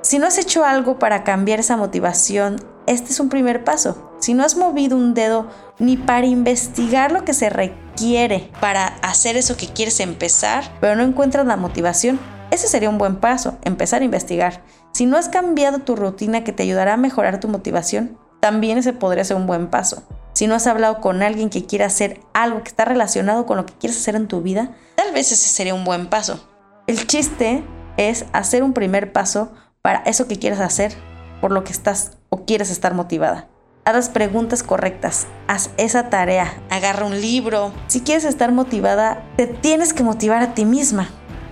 Si 0.00 0.18
no 0.18 0.26
has 0.26 0.38
hecho 0.38 0.64
algo 0.64 0.98
para 0.98 1.22
cambiar 1.22 1.60
esa 1.60 1.76
motivación, 1.76 2.56
este 2.86 3.12
es 3.12 3.20
un 3.20 3.28
primer 3.28 3.62
paso. 3.62 4.10
Si 4.18 4.34
no 4.34 4.42
has 4.42 4.56
movido 4.56 4.96
un 4.96 5.14
dedo 5.14 5.48
ni 5.78 5.96
para 5.96 6.26
investigar 6.26 7.12
lo 7.12 7.24
que 7.24 7.34
se 7.34 7.50
requiere 7.50 8.50
para 8.60 8.86
hacer 9.02 9.36
eso 9.36 9.56
que 9.56 9.68
quieres 9.68 10.00
empezar, 10.00 10.64
pero 10.80 10.96
no 10.96 11.02
encuentras 11.02 11.46
la 11.46 11.56
motivación, 11.56 12.18
ese 12.50 12.66
sería 12.68 12.90
un 12.90 12.98
buen 12.98 13.16
paso, 13.16 13.58
empezar 13.62 14.02
a 14.02 14.04
investigar. 14.04 14.62
Si 14.92 15.06
no 15.06 15.16
has 15.16 15.28
cambiado 15.28 15.78
tu 15.78 15.96
rutina 15.96 16.44
que 16.44 16.52
te 16.52 16.64
ayudará 16.64 16.94
a 16.94 16.98
mejorar 16.98 17.40
tu 17.40 17.48
motivación, 17.48 18.18
también 18.40 18.78
ese 18.78 18.92
podría 18.92 19.24
ser 19.24 19.36
un 19.36 19.46
buen 19.46 19.68
paso. 19.68 20.02
Si 20.42 20.48
no 20.48 20.56
has 20.56 20.66
hablado 20.66 21.00
con 21.00 21.22
alguien 21.22 21.50
que 21.50 21.66
quiera 21.66 21.86
hacer 21.86 22.20
algo 22.34 22.64
que 22.64 22.68
está 22.68 22.84
relacionado 22.84 23.46
con 23.46 23.56
lo 23.56 23.64
que 23.64 23.74
quieres 23.74 23.96
hacer 23.96 24.16
en 24.16 24.26
tu 24.26 24.42
vida, 24.42 24.74
tal 24.96 25.12
vez 25.12 25.30
ese 25.30 25.48
sería 25.48 25.72
un 25.72 25.84
buen 25.84 26.08
paso. 26.08 26.44
El 26.88 27.06
chiste 27.06 27.62
es 27.96 28.24
hacer 28.32 28.64
un 28.64 28.72
primer 28.72 29.12
paso 29.12 29.52
para 29.82 30.00
eso 30.00 30.26
que 30.26 30.40
quieres 30.40 30.58
hacer, 30.58 30.94
por 31.40 31.52
lo 31.52 31.62
que 31.62 31.70
estás 31.70 32.18
o 32.28 32.44
quieres 32.44 32.70
estar 32.70 32.92
motivada. 32.92 33.46
Haz 33.84 33.94
las 33.94 34.08
preguntas 34.08 34.64
correctas, 34.64 35.28
haz 35.46 35.70
esa 35.76 36.10
tarea, 36.10 36.60
agarra 36.70 37.06
un 37.06 37.20
libro. 37.20 37.72
Si 37.86 38.00
quieres 38.00 38.24
estar 38.24 38.50
motivada, 38.50 39.22
te 39.36 39.46
tienes 39.46 39.94
que 39.94 40.02
motivar 40.02 40.42
a 40.42 40.54
ti 40.54 40.64
misma. 40.64 41.08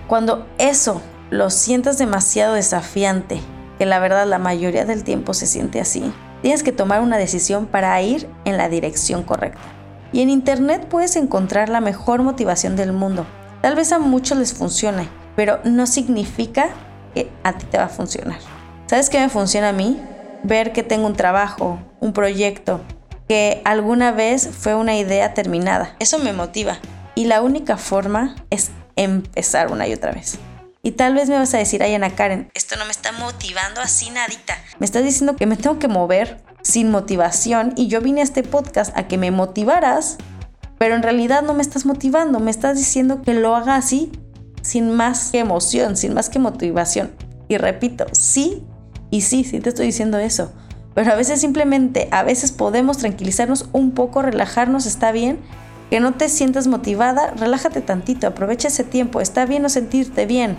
Cuando 0.09 0.49
eso 0.57 1.01
lo 1.29 1.49
sientas 1.49 1.97
demasiado 1.97 2.55
desafiante, 2.55 3.39
que 3.79 3.85
la 3.85 3.99
verdad 3.99 4.27
la 4.27 4.37
mayoría 4.37 4.83
del 4.83 5.05
tiempo 5.05 5.33
se 5.33 5.47
siente 5.47 5.79
así, 5.79 6.11
Tienes 6.41 6.63
que 6.63 6.71
tomar 6.71 7.01
una 7.01 7.17
decisión 7.17 7.67
para 7.67 8.01
ir 8.01 8.27
en 8.45 8.57
la 8.57 8.69
dirección 8.69 9.23
correcta. 9.23 9.61
Y 10.11 10.21
en 10.21 10.29
Internet 10.29 10.87
puedes 10.89 11.15
encontrar 11.15 11.69
la 11.69 11.81
mejor 11.81 12.23
motivación 12.23 12.75
del 12.75 12.93
mundo. 12.93 13.25
Tal 13.61 13.75
vez 13.75 13.91
a 13.91 13.99
muchos 13.99 14.37
les 14.37 14.53
funcione, 14.53 15.07
pero 15.35 15.59
no 15.63 15.85
significa 15.85 16.69
que 17.13 17.29
a 17.43 17.53
ti 17.53 17.65
te 17.65 17.77
va 17.77 17.85
a 17.85 17.89
funcionar. 17.89 18.39
¿Sabes 18.87 19.09
qué 19.09 19.19
me 19.19 19.29
funciona 19.29 19.69
a 19.69 19.73
mí? 19.73 20.01
Ver 20.43 20.73
que 20.73 20.83
tengo 20.83 21.05
un 21.05 21.15
trabajo, 21.15 21.79
un 21.99 22.11
proyecto, 22.13 22.81
que 23.27 23.61
alguna 23.63 24.11
vez 24.11 24.49
fue 24.49 24.75
una 24.75 24.97
idea 24.97 25.33
terminada. 25.33 25.95
Eso 25.99 26.19
me 26.19 26.33
motiva. 26.33 26.79
Y 27.15 27.25
la 27.25 27.41
única 27.41 27.77
forma 27.77 28.35
es 28.49 28.71
empezar 28.95 29.71
una 29.71 29.87
y 29.87 29.93
otra 29.93 30.11
vez. 30.11 30.39
Y 30.83 30.93
tal 30.93 31.13
vez 31.13 31.29
me 31.29 31.37
vas 31.37 31.53
a 31.53 31.59
decir, 31.59 31.83
ay 31.83 31.93
Ana 31.93 32.15
Karen, 32.15 32.49
esto 32.55 32.75
no 32.75 32.85
me 32.85 32.91
está 32.91 33.11
motivando 33.11 33.81
así 33.81 34.09
nadita. 34.09 34.57
Me 34.79 34.85
estás 34.85 35.03
diciendo 35.03 35.35
que 35.35 35.45
me 35.45 35.55
tengo 35.55 35.77
que 35.77 35.87
mover 35.87 36.43
sin 36.63 36.89
motivación 36.89 37.73
y 37.75 37.87
yo 37.87 38.01
vine 38.01 38.21
a 38.21 38.23
este 38.23 38.41
podcast 38.41 38.97
a 38.97 39.07
que 39.07 39.19
me 39.19 39.29
motivaras, 39.29 40.17
pero 40.79 40.95
en 40.95 41.03
realidad 41.03 41.43
no 41.43 41.53
me 41.53 41.61
estás 41.61 41.85
motivando, 41.85 42.39
me 42.39 42.49
estás 42.49 42.77
diciendo 42.77 43.21
que 43.21 43.35
lo 43.35 43.55
haga 43.55 43.75
así, 43.75 44.11
sin 44.63 44.91
más 44.91 45.29
que 45.31 45.39
emoción, 45.39 45.95
sin 45.97 46.15
más 46.15 46.29
que 46.29 46.39
motivación. 46.39 47.11
Y 47.47 47.57
repito, 47.57 48.07
sí 48.13 48.63
y 49.11 49.21
sí, 49.21 49.43
sí 49.43 49.59
te 49.59 49.69
estoy 49.69 49.85
diciendo 49.85 50.17
eso. 50.17 50.51
Pero 50.95 51.11
a 51.11 51.15
veces 51.15 51.39
simplemente, 51.41 52.07
a 52.11 52.23
veces 52.23 52.51
podemos 52.51 52.97
tranquilizarnos 52.97 53.69
un 53.71 53.91
poco, 53.91 54.23
relajarnos, 54.23 54.87
está 54.87 55.11
bien, 55.11 55.39
que 55.91 55.99
no 55.99 56.13
te 56.13 56.27
sientas 56.27 56.67
motivada, 56.67 57.31
relájate 57.37 57.81
tantito, 57.81 58.25
aprovecha 58.25 58.69
ese 58.69 58.83
tiempo, 58.83 59.21
está 59.21 59.45
bien 59.45 59.61
no 59.61 59.69
sentirte 59.69 60.25
bien. 60.25 60.57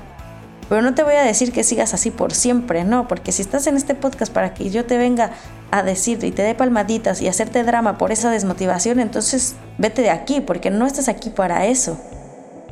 Pero 0.72 0.80
no 0.80 0.94
te 0.94 1.02
voy 1.02 1.16
a 1.16 1.22
decir 1.22 1.52
que 1.52 1.64
sigas 1.64 1.92
así 1.92 2.10
por 2.10 2.32
siempre, 2.32 2.82
no, 2.82 3.06
porque 3.06 3.30
si 3.30 3.42
estás 3.42 3.66
en 3.66 3.76
este 3.76 3.94
podcast 3.94 4.32
para 4.32 4.54
que 4.54 4.70
yo 4.70 4.86
te 4.86 4.96
venga 4.96 5.32
a 5.70 5.82
decir 5.82 6.24
y 6.24 6.30
te 6.30 6.40
dé 6.40 6.54
palmaditas 6.54 7.20
y 7.20 7.28
hacerte 7.28 7.62
drama 7.62 7.98
por 7.98 8.10
esa 8.10 8.30
desmotivación, 8.30 8.98
entonces 8.98 9.54
vete 9.76 10.00
de 10.00 10.08
aquí, 10.08 10.40
porque 10.40 10.70
no 10.70 10.86
estás 10.86 11.10
aquí 11.10 11.28
para 11.28 11.66
eso. 11.66 12.00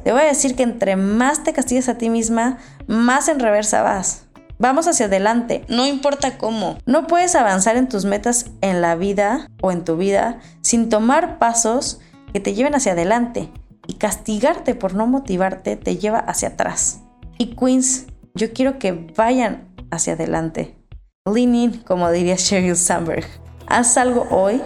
Te 0.02 0.12
voy 0.12 0.22
a 0.22 0.24
decir 0.24 0.56
que 0.56 0.62
entre 0.62 0.96
más 0.96 1.44
te 1.44 1.52
castigues 1.52 1.90
a 1.90 1.98
ti 1.98 2.08
misma, 2.08 2.56
más 2.86 3.28
en 3.28 3.38
reversa 3.38 3.82
vas. 3.82 4.22
Vamos 4.58 4.88
hacia 4.88 5.04
adelante, 5.04 5.66
no 5.68 5.86
importa 5.86 6.38
cómo. 6.38 6.78
No 6.86 7.06
puedes 7.06 7.34
avanzar 7.34 7.76
en 7.76 7.90
tus 7.90 8.06
metas 8.06 8.46
en 8.62 8.80
la 8.80 8.94
vida 8.94 9.46
o 9.60 9.72
en 9.72 9.84
tu 9.84 9.98
vida 9.98 10.38
sin 10.62 10.88
tomar 10.88 11.38
pasos 11.38 12.00
que 12.32 12.40
te 12.40 12.54
lleven 12.54 12.74
hacia 12.74 12.92
adelante. 12.92 13.52
Y 13.86 13.96
castigarte 13.96 14.74
por 14.74 14.94
no 14.94 15.06
motivarte 15.06 15.76
te 15.76 15.98
lleva 15.98 16.20
hacia 16.20 16.48
atrás. 16.48 17.00
Y 17.40 17.56
Queens, 17.56 18.04
yo 18.34 18.52
quiero 18.52 18.78
que 18.78 18.92
vayan 19.16 19.74
hacia 19.90 20.12
adelante. 20.12 20.76
Lean 21.24 21.54
in, 21.54 21.72
como 21.84 22.10
diría 22.10 22.36
Sheryl 22.36 22.76
Sandberg. 22.76 23.24
Haz 23.66 23.96
algo 23.96 24.26
hoy 24.30 24.60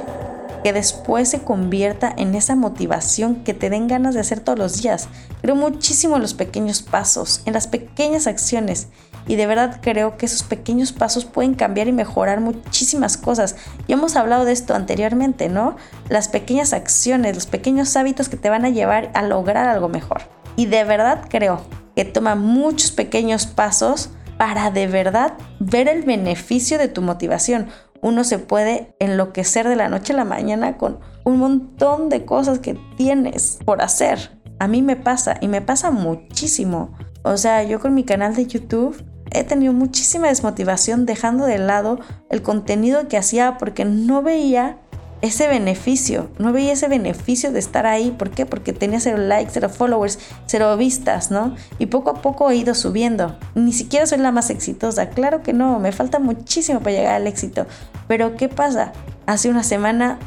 que 0.65 0.73
después 0.73 1.29
se 1.29 1.39
convierta 1.39 2.13
en 2.17 2.35
esa 2.35 2.57
motivación 2.57 3.45
que 3.45 3.55
te 3.55 3.71
den 3.71 3.87
ganas 3.87 4.15
de 4.15 4.21
hacer 4.23 4.41
todos 4.41 4.59
los 4.59 4.83
días. 4.83 5.09
Creo 5.41 5.55
muchísimo 5.55 6.17
en 6.17 6.23
los 6.23 6.35
pequeños 6.35 6.83
pasos, 6.83 7.43
en 7.45 7.53
las 7.53 7.69
pequeñas 7.69 8.27
acciones. 8.27 8.89
Y 9.29 9.37
de 9.37 9.47
verdad 9.47 9.79
creo 9.81 10.17
que 10.17 10.27
esos 10.27 10.43
pequeños 10.43 10.91
pasos 10.91 11.27
pueden 11.27 11.55
cambiar 11.55 11.87
y 11.87 11.93
mejorar 11.93 12.41
muchísimas 12.41 13.17
cosas. 13.17 13.55
Y 13.87 13.93
hemos 13.93 14.17
hablado 14.17 14.45
de 14.45 14.53
esto 14.53 14.75
anteriormente, 14.75 15.49
¿no? 15.49 15.77
Las 16.09 16.27
pequeñas 16.27 16.73
acciones, 16.73 17.37
los 17.37 17.47
pequeños 17.47 17.97
hábitos 17.97 18.29
que 18.29 18.37
te 18.37 18.51
van 18.51 18.65
a 18.65 18.71
llevar 18.71 19.13
a 19.15 19.23
lograr 19.23 19.69
algo 19.69 19.89
mejor. 19.89 20.23
Y 20.57 20.67
de 20.67 20.83
verdad 20.83 21.27
creo 21.29 21.63
que 21.95 22.05
toma 22.05 22.35
muchos 22.35 22.91
pequeños 22.93 23.47
pasos 23.47 24.11
para 24.39 24.71
de 24.71 24.87
verdad 24.87 25.35
ver 25.61 25.89
el 25.89 26.03
beneficio 26.03 26.79
de 26.79 26.89
tu 26.89 27.03
motivación. 27.03 27.69
Uno 28.01 28.25
se 28.25 28.39
puede 28.39 28.95
enloquecer 28.99 29.69
de 29.69 29.77
la 29.77 29.89
noche 29.89 30.13
a 30.13 30.17
la 30.17 30.25
mañana 30.25 30.77
con 30.77 30.99
un 31.25 31.39
montón 31.39 32.09
de 32.09 32.25
cosas 32.25 32.59
que 32.59 32.79
tienes 32.97 33.59
por 33.65 33.81
hacer. 33.81 34.39
A 34.59 34.69
mí 34.69 34.83
me 34.83 34.97
pasa 34.97 35.37
y 35.41 35.49
me 35.49 35.63
pasa 35.63 35.91
muchísimo. 35.91 36.93
O 37.23 37.37
sea, 37.37 37.63
yo 37.63 37.81
con 37.81 37.95
mi 37.95 38.05
canal 38.05 38.35
de 38.35 38.47
YouTube 38.47 39.03
he 39.31 39.45
tenido 39.45 39.73
muchísima 39.73 40.29
desmotivación 40.29 41.07
dejando 41.07 41.47
de 41.47 41.59
lado 41.59 41.99
el 42.31 42.43
contenido 42.43 43.09
que 43.09 43.17
hacía 43.17 43.57
porque 43.59 43.85
no 43.85 44.23
veía 44.23 44.79
ese 45.25 45.49
beneficio, 45.49 46.29
no 46.39 46.53
veía 46.53 46.75
ese 46.75 46.87
beneficio 46.87 47.51
de 47.51 47.59
estar 47.59 47.87
ahí. 47.87 48.11
¿Por 48.11 48.31
qué? 48.31 48.45
Porque 48.45 48.73
tenía 48.73 49.01
cero 49.01 49.17
likes, 49.19 49.53
cero 49.55 49.71
followers, 49.71 50.19
cero 50.47 50.77
vistas, 50.77 51.31
¿no? 51.31 51.57
Y 51.79 51.87
poco 51.87 52.11
a 52.11 52.23
poco 52.23 52.51
he 52.51 52.57
ido 52.57 52.75
subiendo. 52.75 53.39
Ni 53.55 53.73
siquiera 53.73 54.07
soy 54.07 54.19
la 54.19 54.33
más 54.33 54.51
exitosa, 54.51 55.09
claro 55.09 55.43
que 55.43 55.53
no, 55.53 55.79
me 55.79 55.93
falta 55.93 56.19
muchísimo 56.19 56.81
para 56.81 56.97
llegar 56.97 57.15
al 57.15 57.27
éxito. 57.27 57.67
Pero 58.07 58.37
¿qué 58.37 58.49
pasa? 58.49 58.93
Hace 59.27 59.49
una 59.49 59.63
semana 59.63 60.19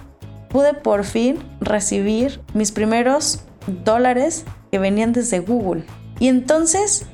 pude 0.49 0.73
por 0.73 1.03
fin 1.03 1.37
recibir 1.61 2.41
mis 2.55 2.71
primeros 2.71 3.41
dólares 3.83 4.45
que 4.71 4.79
venían 4.79 5.13
desde 5.13 5.39
Google. 5.39 5.83
Y 6.19 6.27
entonces, 6.27 7.05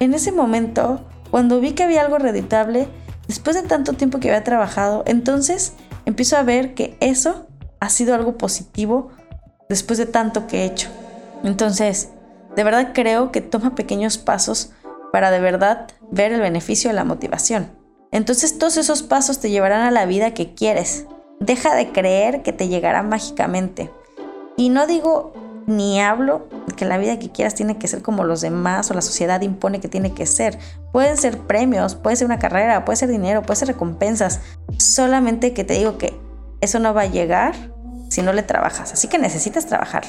en 0.00 0.14
ese 0.14 0.32
momento, 0.32 1.04
cuando 1.30 1.60
vi 1.60 1.72
que 1.72 1.82
había 1.82 2.00
algo 2.00 2.16
reditable, 2.18 2.88
después 3.28 3.56
de 3.56 3.62
tanto 3.62 3.92
tiempo 3.92 4.20
que 4.20 4.30
había 4.30 4.44
trabajado, 4.44 5.02
entonces 5.06 5.74
empiezo 6.06 6.36
a 6.38 6.42
ver 6.42 6.74
que 6.74 6.96
eso 7.00 7.46
ha 7.80 7.90
sido 7.90 8.14
algo 8.14 8.38
positivo 8.38 9.10
después 9.68 9.98
de 9.98 10.06
tanto 10.06 10.46
que 10.46 10.62
he 10.62 10.64
hecho. 10.64 10.88
Entonces, 11.44 12.08
de 12.54 12.64
verdad 12.64 12.92
creo 12.94 13.30
que 13.30 13.42
toma 13.42 13.74
pequeños 13.74 14.16
pasos 14.16 14.72
para 15.12 15.30
de 15.30 15.40
verdad 15.40 15.88
ver 16.10 16.32
el 16.32 16.40
beneficio 16.40 16.88
de 16.88 16.94
la 16.94 17.04
motivación. 17.04 17.70
Entonces 18.12 18.58
todos 18.58 18.76
esos 18.76 19.02
pasos 19.02 19.40
te 19.40 19.50
llevarán 19.50 19.82
a 19.82 19.90
la 19.90 20.06
vida 20.06 20.32
que 20.32 20.54
quieres. 20.54 21.06
Deja 21.40 21.74
de 21.74 21.92
creer 21.92 22.42
que 22.42 22.52
te 22.52 22.68
llegará 22.68 23.02
mágicamente. 23.02 23.90
Y 24.56 24.70
no 24.70 24.86
digo 24.86 25.34
ni 25.66 26.00
hablo 26.00 26.46
que 26.76 26.84
la 26.84 26.96
vida 26.96 27.18
que 27.18 27.30
quieras 27.30 27.54
tiene 27.54 27.76
que 27.76 27.88
ser 27.88 28.02
como 28.02 28.24
los 28.24 28.40
demás 28.40 28.90
o 28.90 28.94
la 28.94 29.02
sociedad 29.02 29.40
impone 29.40 29.80
que 29.80 29.88
tiene 29.88 30.12
que 30.12 30.26
ser. 30.26 30.58
Pueden 30.92 31.16
ser 31.16 31.38
premios, 31.38 31.94
puede 31.94 32.16
ser 32.16 32.26
una 32.26 32.38
carrera, 32.38 32.84
puede 32.84 32.96
ser 32.96 33.08
dinero, 33.08 33.42
puede 33.42 33.56
ser 33.56 33.68
recompensas. 33.68 34.40
Solamente 34.78 35.52
que 35.54 35.64
te 35.64 35.74
digo 35.74 35.98
que 35.98 36.18
eso 36.60 36.78
no 36.78 36.94
va 36.94 37.02
a 37.02 37.06
llegar 37.06 37.54
si 38.08 38.22
no 38.22 38.32
le 38.32 38.42
trabajas. 38.42 38.92
Así 38.92 39.08
que 39.08 39.18
necesitas 39.18 39.66
trabajar. 39.66 40.04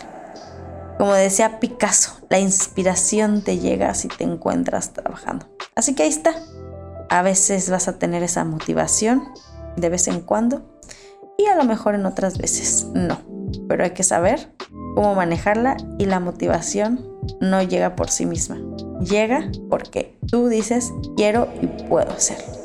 Como 0.98 1.14
decía 1.14 1.60
Picasso, 1.60 2.22
la 2.30 2.40
inspiración 2.40 3.44
te 3.44 3.60
llega 3.60 3.94
si 3.94 4.08
te 4.08 4.24
encuentras 4.24 4.94
trabajando. 4.94 5.46
Así 5.76 5.94
que 5.94 6.04
ahí 6.04 6.10
está. 6.10 6.34
A 7.10 7.22
veces 7.22 7.70
vas 7.70 7.88
a 7.88 8.00
tener 8.00 8.24
esa 8.24 8.44
motivación 8.44 9.24
de 9.76 9.90
vez 9.90 10.08
en 10.08 10.22
cuando 10.22 10.64
y 11.38 11.46
a 11.46 11.56
lo 11.56 11.64
mejor 11.64 11.96
en 11.96 12.06
otras 12.06 12.38
veces 12.40 12.88
no. 12.94 13.20
Pero 13.70 13.84
hay 13.84 13.92
que 13.92 14.04
saber 14.04 14.52
cómo 14.96 15.14
manejarla 15.14 15.78
y 16.00 16.06
la 16.06 16.20
motivación 16.20 17.08
no 17.40 17.62
llega 17.62 17.96
por 17.96 18.10
sí 18.10 18.26
misma. 18.26 18.58
Llega 19.00 19.52
porque 19.70 20.18
tú 20.28 20.48
dices 20.48 20.92
quiero 21.16 21.48
y 21.62 21.68
puedo 21.68 22.12
hacerlo. 22.12 22.57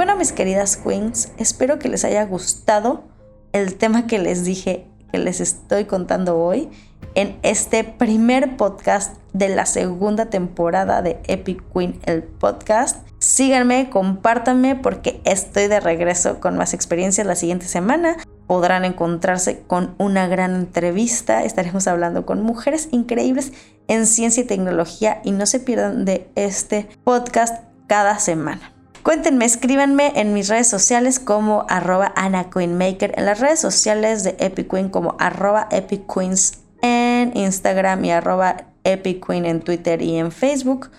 Bueno, 0.00 0.16
mis 0.16 0.32
queridas 0.32 0.78
queens, 0.78 1.30
espero 1.36 1.78
que 1.78 1.90
les 1.90 2.06
haya 2.06 2.24
gustado 2.24 3.04
el 3.52 3.74
tema 3.74 4.06
que 4.06 4.18
les 4.18 4.44
dije, 4.46 4.86
que 5.12 5.18
les 5.18 5.42
estoy 5.42 5.84
contando 5.84 6.38
hoy 6.38 6.70
en 7.14 7.38
este 7.42 7.84
primer 7.84 8.56
podcast 8.56 9.18
de 9.34 9.50
la 9.50 9.66
segunda 9.66 10.30
temporada 10.30 11.02
de 11.02 11.20
Epic 11.26 11.62
Queen, 11.74 12.00
el 12.06 12.22
podcast. 12.22 13.06
Síganme, 13.18 13.90
compártanme 13.90 14.74
porque 14.74 15.20
estoy 15.24 15.68
de 15.68 15.80
regreso 15.80 16.40
con 16.40 16.56
más 16.56 16.72
experiencias 16.72 17.26
la 17.26 17.36
siguiente 17.36 17.66
semana. 17.66 18.16
Podrán 18.46 18.86
encontrarse 18.86 19.60
con 19.66 19.96
una 19.98 20.26
gran 20.28 20.54
entrevista. 20.54 21.44
Estaremos 21.44 21.86
hablando 21.86 22.24
con 22.24 22.42
mujeres 22.42 22.88
increíbles 22.90 23.52
en 23.86 24.06
ciencia 24.06 24.44
y 24.44 24.46
tecnología 24.46 25.20
y 25.24 25.32
no 25.32 25.44
se 25.44 25.60
pierdan 25.60 26.06
de 26.06 26.30
este 26.36 26.88
podcast 27.04 27.62
cada 27.86 28.18
semana. 28.18 28.79
Cuéntenme, 29.02 29.46
escríbanme 29.46 30.12
en 30.16 30.34
mis 30.34 30.48
redes 30.48 30.68
sociales 30.68 31.18
como 31.18 31.64
arroba 31.68 32.12
AnaQueenMaker, 32.16 33.14
en 33.16 33.24
las 33.24 33.40
redes 33.40 33.58
sociales 33.58 34.24
de 34.24 34.36
Epic 34.38 34.70
Queen 34.70 34.90
como 34.90 35.16
arroba 35.18 35.68
Epic 35.70 36.02
Queens 36.12 36.58
en 36.82 37.34
Instagram 37.34 38.04
y 38.04 38.10
arroba 38.10 38.66
Epic 38.84 39.26
Queen 39.26 39.46
en 39.46 39.60
Twitter 39.60 40.02
y 40.02 40.16
en 40.16 40.32
Facebook 40.32 40.90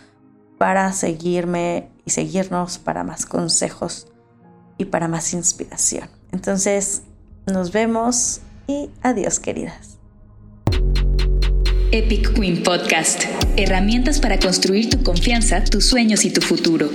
para 0.58 0.94
seguirme 0.94 1.90
y 2.06 2.12
seguirnos 2.12 2.80
para 2.80 3.04
más 3.04 3.26
consejos 3.26 4.08
y 4.78 4.86
para 4.86 5.08
más 5.08 5.34
inspiración. 5.34 6.10
Entonces, 6.32 7.04
nos 7.46 7.72
vemos 7.72 8.42
y 8.68 8.90
adiós 9.04 9.40
queridas. 9.40 10.00
Epic 11.92 12.34
Queen 12.34 12.64
Podcast. 12.64 13.26
Herramientas 13.58 14.20
para 14.20 14.40
construir 14.40 14.90
tu 14.90 15.04
confianza, 15.04 15.64
tus 15.64 15.86
sueños 15.86 16.26
y 16.26 16.32
tu 16.32 16.42
futuro. 16.42 16.90